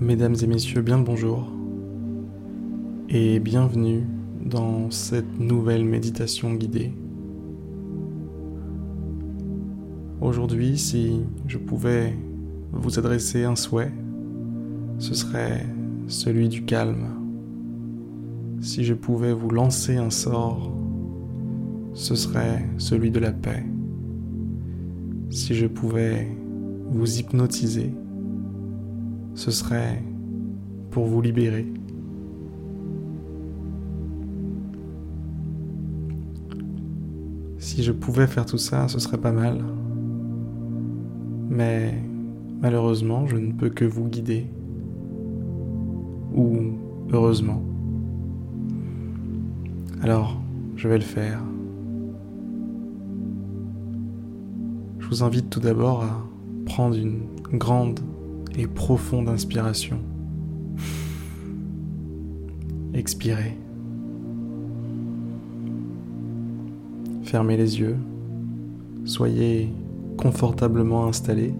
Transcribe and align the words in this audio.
Mesdames 0.00 0.36
et 0.40 0.46
messieurs, 0.46 0.80
bien 0.80 0.98
le 0.98 1.02
bonjour 1.02 1.50
et 3.08 3.40
bienvenue 3.40 4.04
dans 4.44 4.92
cette 4.92 5.40
nouvelle 5.40 5.84
méditation 5.84 6.54
guidée. 6.54 6.92
Aujourd'hui, 10.20 10.78
si 10.78 11.24
je 11.48 11.58
pouvais 11.58 12.16
vous 12.70 13.00
adresser 13.00 13.42
un 13.42 13.56
souhait, 13.56 13.92
ce 14.98 15.14
serait 15.14 15.66
celui 16.06 16.48
du 16.48 16.64
calme. 16.64 17.08
Si 18.60 18.84
je 18.84 18.94
pouvais 18.94 19.32
vous 19.32 19.50
lancer 19.50 19.96
un 19.96 20.10
sort, 20.10 20.72
ce 21.92 22.14
serait 22.14 22.64
celui 22.76 23.10
de 23.10 23.18
la 23.18 23.32
paix. 23.32 23.66
Si 25.30 25.56
je 25.56 25.66
pouvais 25.66 26.28
vous 26.88 27.18
hypnotiser, 27.18 27.92
ce 29.38 29.52
serait 29.52 30.02
pour 30.90 31.06
vous 31.06 31.22
libérer. 31.22 31.64
Si 37.58 37.84
je 37.84 37.92
pouvais 37.92 38.26
faire 38.26 38.46
tout 38.46 38.58
ça, 38.58 38.88
ce 38.88 38.98
serait 38.98 39.16
pas 39.16 39.30
mal. 39.30 39.62
Mais 41.50 41.94
malheureusement, 42.60 43.28
je 43.28 43.36
ne 43.36 43.52
peux 43.52 43.68
que 43.68 43.84
vous 43.84 44.08
guider. 44.08 44.48
Ou 46.34 46.72
heureusement. 47.12 47.62
Alors, 50.02 50.40
je 50.74 50.88
vais 50.88 50.98
le 50.98 51.04
faire. 51.04 51.40
Je 54.98 55.06
vous 55.06 55.22
invite 55.22 55.48
tout 55.48 55.60
d'abord 55.60 56.02
à 56.02 56.26
prendre 56.66 56.96
une 56.96 57.20
grande 57.52 58.00
et 58.56 58.66
profonde 58.66 59.28
inspiration. 59.28 59.98
Expirez. 62.94 63.56
Fermez 67.22 67.56
les 67.56 67.78
yeux. 67.80 67.96
Soyez 69.04 69.72
confortablement 70.16 71.06
installé. 71.06 71.54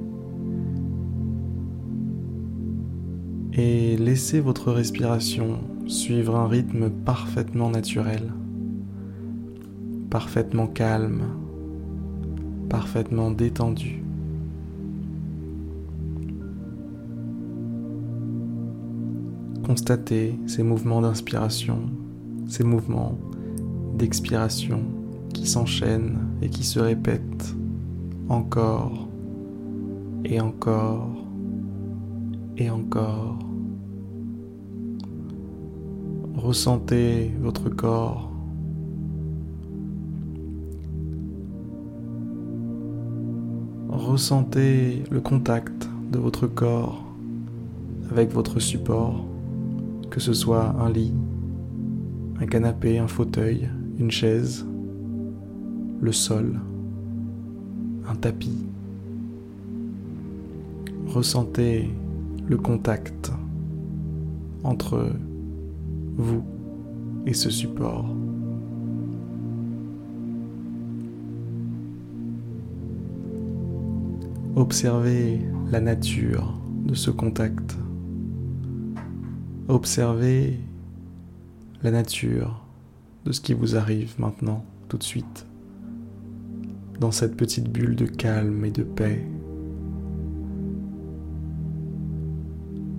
Et 3.52 3.96
laissez 3.96 4.40
votre 4.40 4.72
respiration 4.72 5.58
suivre 5.86 6.36
un 6.36 6.46
rythme 6.46 6.90
parfaitement 6.90 7.70
naturel, 7.70 8.32
parfaitement 10.10 10.66
calme, 10.66 11.22
parfaitement 12.68 13.30
détendu. 13.30 14.02
Constatez 19.68 20.34
ces 20.46 20.62
mouvements 20.62 21.02
d'inspiration, 21.02 21.90
ces 22.48 22.64
mouvements 22.64 23.18
d'expiration 23.98 24.80
qui 25.34 25.46
s'enchaînent 25.46 26.16
et 26.40 26.48
qui 26.48 26.64
se 26.64 26.80
répètent 26.80 27.54
encore 28.30 29.06
et 30.24 30.40
encore 30.40 31.10
et 32.56 32.70
encore. 32.70 33.38
Ressentez 36.34 37.30
votre 37.38 37.68
corps. 37.68 38.32
Ressentez 43.90 45.04
le 45.10 45.20
contact 45.20 45.90
de 46.10 46.18
votre 46.18 46.46
corps 46.46 47.04
avec 48.10 48.32
votre 48.32 48.60
support 48.60 49.26
que 50.10 50.20
ce 50.20 50.32
soit 50.32 50.74
un 50.80 50.90
lit, 50.90 51.12
un 52.40 52.46
canapé, 52.46 52.98
un 52.98 53.08
fauteuil, 53.08 53.68
une 53.98 54.10
chaise, 54.10 54.64
le 56.00 56.12
sol, 56.12 56.60
un 58.08 58.14
tapis. 58.14 58.66
Ressentez 61.06 61.90
le 62.48 62.56
contact 62.56 63.32
entre 64.64 65.10
vous 66.16 66.42
et 67.26 67.34
ce 67.34 67.50
support. 67.50 68.14
Observez 74.56 75.40
la 75.70 75.80
nature 75.80 76.54
de 76.84 76.94
ce 76.94 77.10
contact. 77.10 77.76
Observez 79.70 80.58
la 81.82 81.90
nature 81.90 82.64
de 83.26 83.32
ce 83.32 83.42
qui 83.42 83.52
vous 83.52 83.76
arrive 83.76 84.14
maintenant, 84.18 84.64
tout 84.88 84.96
de 84.96 85.02
suite, 85.02 85.46
dans 86.98 87.10
cette 87.10 87.36
petite 87.36 87.70
bulle 87.70 87.94
de 87.94 88.06
calme 88.06 88.64
et 88.64 88.70
de 88.70 88.82
paix. 88.82 89.26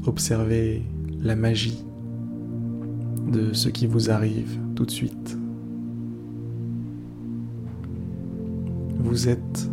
Observez 0.06 0.84
la 1.19 1.35
magie 1.35 1.84
de 3.31 3.52
ce 3.53 3.69
qui 3.69 3.88
vous 3.88 4.12
arrive 4.12 4.59
tout 4.75 4.85
de 4.85 4.91
suite. 4.91 5.40
Vous 9.00 9.28
êtes 9.28 9.72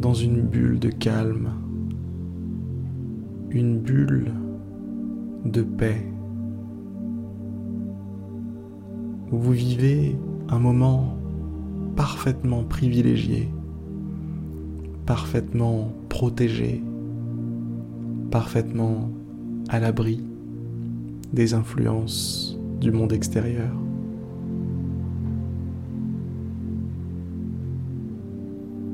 dans 0.00 0.14
une 0.14 0.40
bulle 0.40 0.78
de 0.78 0.88
calme, 0.88 1.50
une 3.50 3.78
bulle 3.78 4.32
de 5.44 5.62
paix. 5.62 6.02
Vous 9.30 9.52
vivez 9.52 10.16
un 10.48 10.58
moment 10.58 11.16
parfaitement 11.96 12.64
privilégié, 12.64 13.48
parfaitement 15.06 15.92
protégé, 16.08 16.82
parfaitement 18.30 19.10
à 19.68 19.80
l'abri 19.80 20.22
des 21.32 21.54
influences 21.54 22.58
du 22.80 22.90
monde 22.90 23.12
extérieur. 23.12 23.70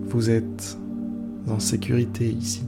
Vous 0.08 0.30
êtes 0.30 0.78
en 1.48 1.58
sécurité 1.58 2.28
ici. 2.30 2.64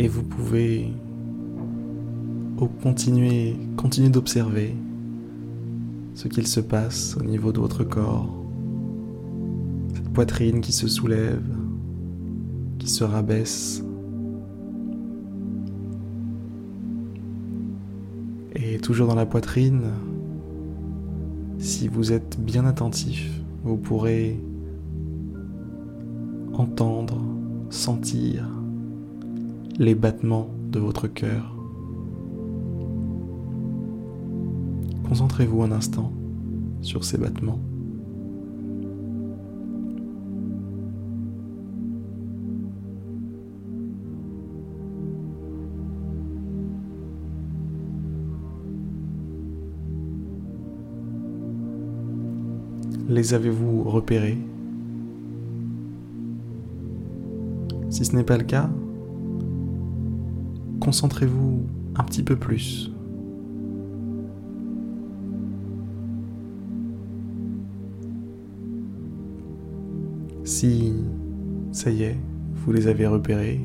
Et 0.00 0.06
vous 0.06 0.22
pouvez 0.22 0.92
continuer, 2.80 3.56
continuer 3.76 4.10
d'observer 4.10 4.76
ce 6.14 6.28
qu'il 6.28 6.46
se 6.46 6.60
passe 6.60 7.16
au 7.16 7.24
niveau 7.24 7.50
de 7.50 7.58
votre 7.58 7.82
corps. 7.82 8.32
Cette 9.92 10.08
poitrine 10.10 10.60
qui 10.60 10.70
se 10.70 10.86
soulève, 10.86 11.42
qui 12.78 12.88
se 12.88 13.02
rabaisse. 13.02 13.82
Et 18.54 18.78
toujours 18.78 19.08
dans 19.08 19.16
la 19.16 19.26
poitrine, 19.26 19.82
si 21.58 21.88
vous 21.88 22.12
êtes 22.12 22.38
bien 22.40 22.66
attentif, 22.66 23.42
vous 23.64 23.76
pourrez 23.76 24.38
entendre, 26.52 27.20
sentir 27.68 28.48
les 29.78 29.94
battements 29.94 30.48
de 30.72 30.80
votre 30.80 31.06
cœur. 31.06 31.54
Concentrez-vous 35.08 35.62
un 35.62 35.70
instant 35.70 36.12
sur 36.80 37.04
ces 37.04 37.16
battements. 37.16 37.60
Les 53.08 53.32
avez-vous 53.32 53.84
repérés? 53.84 54.38
Si 57.90 58.04
ce 58.04 58.14
n'est 58.14 58.24
pas 58.24 58.36
le 58.36 58.44
cas, 58.44 58.68
concentrez-vous 60.80 61.62
un 61.96 62.04
petit 62.04 62.22
peu 62.22 62.36
plus. 62.36 62.92
Si, 70.44 70.94
ça 71.72 71.90
y 71.90 72.02
est, 72.04 72.16
vous 72.54 72.72
les 72.72 72.86
avez 72.86 73.06
repérés, 73.06 73.60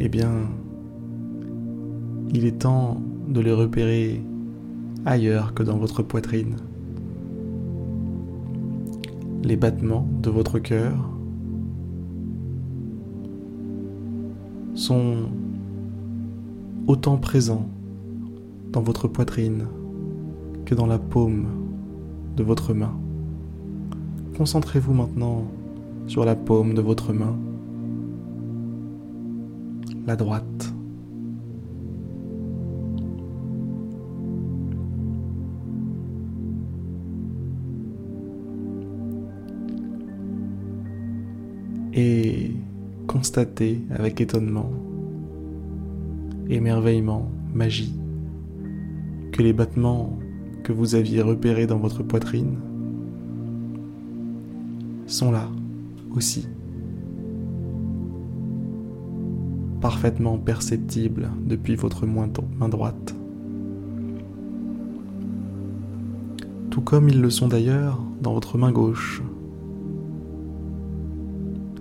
eh 0.00 0.08
bien, 0.08 0.30
il 2.32 2.46
est 2.46 2.60
temps 2.60 3.02
de 3.28 3.40
les 3.40 3.52
repérer 3.52 4.22
ailleurs 5.04 5.54
que 5.54 5.62
dans 5.62 5.76
votre 5.76 6.02
poitrine. 6.02 6.56
les 9.44 9.56
battements 9.56 10.06
de 10.22 10.30
votre 10.30 10.58
cœur 10.58 11.10
sont 14.74 15.28
autant 16.90 17.18
présents 17.18 17.68
dans 18.72 18.80
votre 18.80 19.06
poitrine 19.06 19.68
que 20.64 20.74
dans 20.74 20.86
la 20.86 20.98
paume 20.98 21.46
de 22.36 22.42
votre 22.42 22.74
main. 22.74 22.98
Concentrez-vous 24.36 24.92
maintenant 24.92 25.44
sur 26.08 26.24
la 26.24 26.34
paume 26.34 26.74
de 26.74 26.80
votre 26.80 27.12
main, 27.12 27.38
la 30.04 30.16
droite. 30.16 30.74
Et 41.94 42.50
constatez 43.06 43.80
avec 43.90 44.20
étonnement, 44.20 44.72
émerveillement, 46.50 47.30
magie, 47.54 47.94
que 49.32 49.42
les 49.42 49.52
battements 49.52 50.18
que 50.62 50.72
vous 50.72 50.94
aviez 50.94 51.22
repérés 51.22 51.66
dans 51.66 51.78
votre 51.78 52.02
poitrine 52.02 52.56
sont 55.06 55.32
là 55.32 55.48
aussi, 56.14 56.46
parfaitement 59.80 60.38
perceptibles 60.38 61.30
depuis 61.44 61.74
votre 61.74 62.06
main 62.06 62.28
droite. 62.68 63.14
Tout 66.70 66.82
comme 66.82 67.08
ils 67.08 67.20
le 67.20 67.30
sont 67.30 67.48
d'ailleurs 67.48 68.00
dans 68.22 68.32
votre 68.32 68.58
main 68.58 68.70
gauche. 68.70 69.22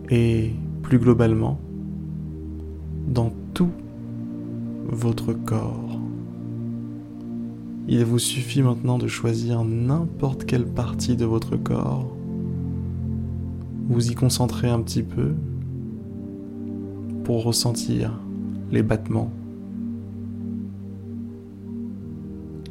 Et 0.10 0.52
plus 0.82 0.98
globalement, 0.98 1.60
dans 3.08 3.32
votre 4.92 5.34
corps. 5.34 6.00
Il 7.88 8.06
vous 8.06 8.20
suffit 8.20 8.62
maintenant 8.62 8.98
de 8.98 9.08
choisir 9.08 9.64
n'importe 9.64 10.46
quelle 10.46 10.66
partie 10.66 11.16
de 11.16 11.26
votre 11.26 11.58
corps. 11.58 12.08
Vous 13.88 14.12
y 14.12 14.16
concentrer 14.16 14.70
un 14.70 14.82
petit 14.82 15.04
peu 15.04 15.34
pour 17.24 17.44
ressentir 17.44 18.20
les 18.72 18.84
battements. 18.84 19.32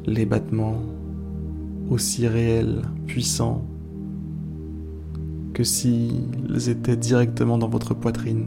Les 0.05 0.25
battements 0.25 0.81
aussi 1.89 2.27
réels, 2.27 2.83
puissants, 3.07 3.65
que 5.53 5.63
s'ils 5.63 6.69
étaient 6.69 6.95
directement 6.95 7.57
dans 7.57 7.67
votre 7.67 7.93
poitrine. 7.93 8.45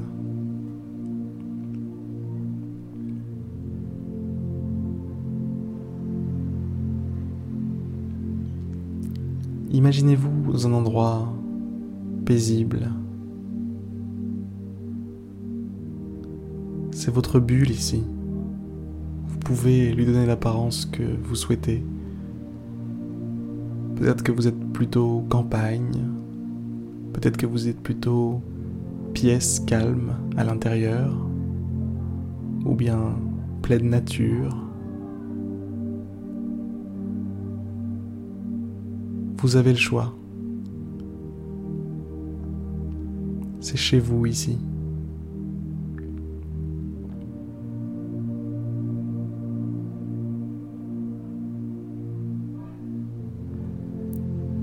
Imaginez-vous 9.82 10.64
un 10.64 10.72
endroit 10.74 11.34
paisible. 12.24 12.88
C'est 16.92 17.10
votre 17.10 17.40
bulle 17.40 17.72
ici. 17.72 18.04
Vous 19.26 19.38
pouvez 19.40 19.92
lui 19.92 20.06
donner 20.06 20.24
l'apparence 20.24 20.86
que 20.86 21.02
vous 21.24 21.34
souhaitez. 21.34 21.84
Peut-être 23.96 24.22
que 24.22 24.30
vous 24.30 24.46
êtes 24.46 24.72
plutôt 24.72 25.24
campagne, 25.28 26.04
peut-être 27.12 27.36
que 27.36 27.46
vous 27.46 27.66
êtes 27.66 27.80
plutôt 27.80 28.40
pièce 29.14 29.58
calme 29.58 30.12
à 30.36 30.44
l'intérieur, 30.44 31.12
ou 32.64 32.76
bien 32.76 33.16
pleine 33.62 33.90
nature. 33.90 34.56
Vous 39.42 39.56
avez 39.56 39.72
le 39.72 39.78
choix. 39.78 40.14
C'est 43.58 43.76
chez 43.76 43.98
vous 43.98 44.24
ici. 44.26 44.56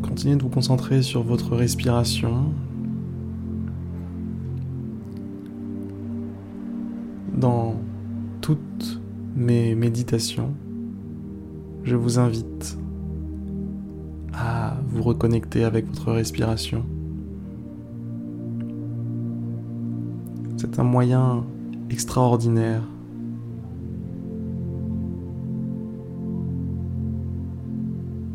Continuez 0.02 0.38
de 0.38 0.44
vous 0.44 0.48
concentrer 0.48 1.02
sur 1.02 1.24
votre 1.24 1.58
respiration. 1.58 2.54
Dans 7.36 7.76
toutes 8.40 9.02
mes 9.36 9.76
méditations, 9.76 10.54
je 11.84 11.98
vous 11.98 12.18
invite 12.18 12.78
vous 15.00 15.06
reconnecter 15.06 15.64
avec 15.64 15.88
votre 15.88 16.12
respiration. 16.12 16.84
C'est 20.58 20.78
un 20.78 20.84
moyen 20.84 21.46
extraordinaire 21.90 22.84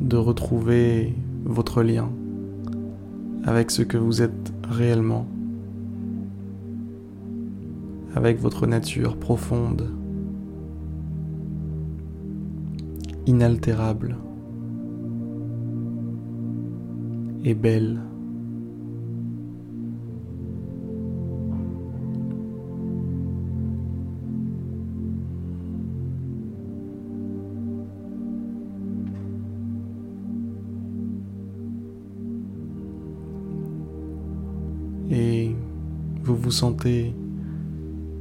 de 0.01 0.17
retrouver 0.17 1.15
votre 1.45 1.83
lien 1.83 2.11
avec 3.45 3.71
ce 3.71 3.83
que 3.83 3.99
vous 3.99 4.23
êtes 4.23 4.53
réellement, 4.67 5.27
avec 8.15 8.41
votre 8.41 8.67
nature 8.67 9.19
profonde, 9.19 9.91
inaltérable. 13.27 14.17
Et 17.45 17.55
belle. 17.55 18.01
Et 35.11 35.55
vous 36.25 36.35
vous 36.35 36.51
sentez 36.51 37.15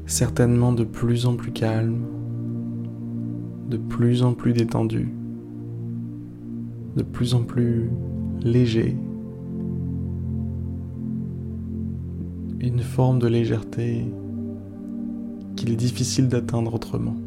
certainement 0.06 0.74
de 0.74 0.84
plus 0.84 1.26
en 1.26 1.36
plus 1.36 1.52
calme, 1.52 2.04
de 3.70 3.78
plus 3.78 4.22
en 4.22 4.34
plus 4.34 4.52
détendu, 4.52 5.10
de 6.98 7.04
plus 7.04 7.34
en 7.34 7.44
plus 7.44 7.90
léger. 8.44 8.98
Une 12.64 12.80
forme 12.80 13.20
de 13.20 13.28
légèreté 13.28 14.06
qu'il 15.58 15.72
est 15.74 15.76
difficile 15.76 16.30
d'atteindre 16.30 16.74
autrement. 16.74 17.18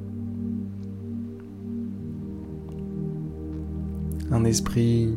Un 4.30 4.44
esprit 4.44 5.14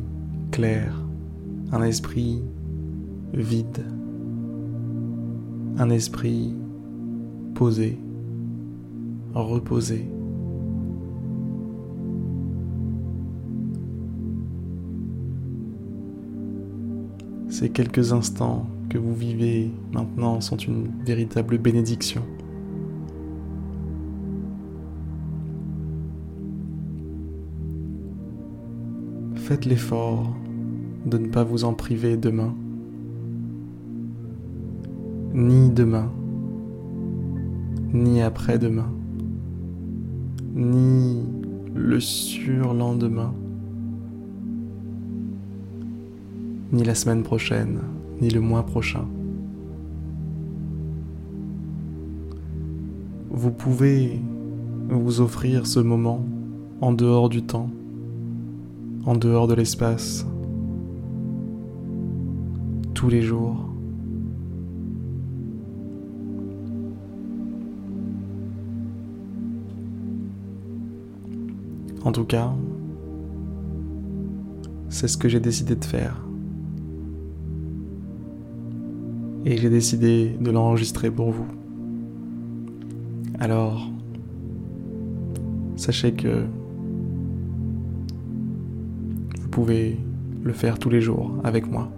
clair, 0.52 0.94
un 1.72 1.84
esprit 1.84 2.44
vide, 3.34 3.86
un 5.78 5.90
esprit 5.90 6.54
posé, 7.56 7.98
reposé. 9.34 10.06
Ces 17.48 17.70
quelques 17.70 18.12
instants 18.12 18.68
que 18.89 18.98
vous 18.98 19.13
vivez 19.13 19.72
maintenant 19.93 20.41
sont 20.41 20.58
une 20.58 20.88
véritable 21.05 21.60
bénédiction. 21.60 22.24
Faites 29.36 29.65
l'effort 29.65 30.36
de 31.05 31.17
ne 31.17 31.27
pas 31.27 31.43
vous 31.43 31.63
en 31.63 31.74
priver 31.74 32.17
demain, 32.17 32.53
ni 35.34 35.69
demain, 35.69 36.12
ni 37.93 38.22
après-demain, 38.22 38.91
ni 40.55 41.24
le 41.75 42.00
surlendemain, 42.00 43.34
ni 46.72 46.84
la 46.84 46.96
semaine 46.96 47.24
prochaine 47.24 47.79
ni 48.22 48.30
le 48.30 48.42
mois 48.42 48.64
prochain. 48.64 49.06
Vous 53.30 53.52
pouvez 53.52 54.20
vous 54.90 55.22
offrir 55.22 55.68
ce 55.68 55.80
moment 55.80 56.26
en 56.82 56.94
dehors 56.94 57.30
du 57.30 57.44
temps, 57.44 57.70
en 59.06 59.16
dehors 59.16 59.48
de 59.48 59.54
l'espace, 59.54 60.26
tous 62.94 63.10
les 63.10 63.22
jours. 63.22 63.66
En 72.04 72.12
tout 72.12 72.26
cas, 72.26 72.52
c'est 74.90 75.08
ce 75.08 75.18
que 75.18 75.30
j'ai 75.30 75.40
décidé 75.40 75.76
de 75.76 75.86
faire. 75.86 76.28
Et 79.46 79.58
j'ai 79.58 79.69
décidé 79.69 80.36
de 80.39 80.51
l'enregistrer 80.51 81.10
pour 81.10 81.31
vous. 81.31 81.48
Alors, 83.39 83.89
sachez 85.75 86.12
que 86.12 86.46
vous 89.41 89.50
pouvez 89.50 89.98
le 90.43 90.53
faire 90.53 90.77
tous 90.77 90.89
les 90.89 91.01
jours 91.01 91.31
avec 91.43 91.69
moi. 91.69 91.89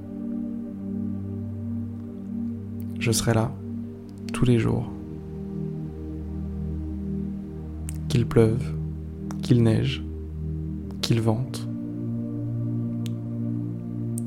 Je 2.99 3.11
serai 3.11 3.33
là 3.33 3.51
tous 4.31 4.45
les 4.45 4.59
jours. 4.59 4.89
Qu'il 8.07 8.27
pleuve, 8.27 8.63
qu'il 9.41 9.63
neige, 9.63 10.03
qu'il 11.01 11.21
vente. 11.21 11.67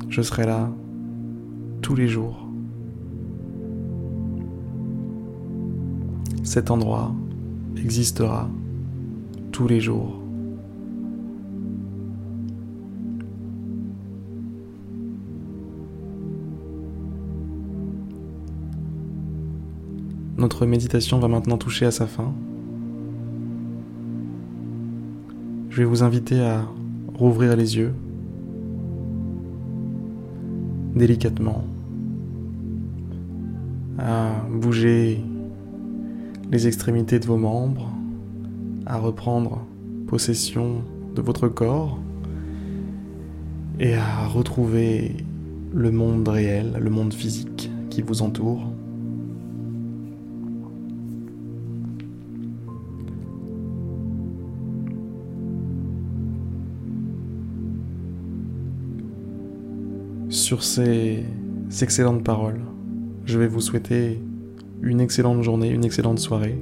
Je 0.09 0.21
serai 0.21 0.45
là 0.45 0.69
tous 1.81 1.95
les 1.95 2.07
jours. 2.07 2.44
Cet 6.45 6.69
endroit 6.69 7.11
existera 7.75 8.47
tous 9.51 9.67
les 9.67 9.81
jours. 9.81 10.21
Notre 20.37 20.67
méditation 20.67 21.17
va 21.17 21.27
maintenant 21.27 21.57
toucher 21.57 21.87
à 21.87 21.91
sa 21.91 22.05
fin. 22.05 22.31
Je 25.71 25.77
vais 25.77 25.85
vous 25.85 26.03
inviter 26.03 26.41
à 26.41 26.63
rouvrir 27.15 27.55
les 27.57 27.75
yeux 27.77 27.93
délicatement, 30.95 31.65
à 33.97 34.29
bouger 34.51 35.24
les 36.51 36.67
extrémités 36.67 37.19
de 37.19 37.25
vos 37.25 37.37
membres, 37.37 37.91
à 38.85 38.97
reprendre 38.97 39.65
possession 40.07 40.83
de 41.15 41.21
votre 41.21 41.47
corps 41.47 41.97
et 43.79 43.95
à 43.95 44.27
retrouver 44.27 45.17
le 45.73 45.91
monde 45.91 46.27
réel, 46.27 46.77
le 46.79 46.89
monde 46.89 47.13
physique 47.13 47.69
qui 47.89 48.01
vous 48.01 48.21
entoure. 48.21 48.71
Sur 60.29 60.63
ces 60.63 61.25
excellentes 61.81 62.23
paroles, 62.23 62.61
je 63.25 63.39
vais 63.39 63.47
vous 63.47 63.61
souhaiter 63.61 64.19
une 64.85 65.01
excellente 65.01 65.41
journée, 65.41 65.69
une 65.69 65.83
excellente 65.83 66.19
soirée, 66.19 66.57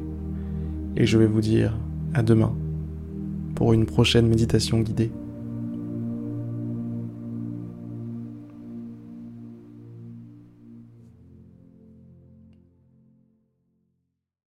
et 0.95 1.05
je 1.05 1.17
vais 1.17 1.25
vous 1.27 1.41
dire 1.41 1.77
à 2.13 2.23
demain 2.23 2.55
pour 3.53 3.73
une 3.73 3.85
prochaine 3.85 4.27
méditation 4.27 4.79
guidée. 4.79 5.11